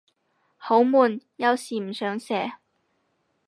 [0.57, 2.53] 好悶，有時唔想寫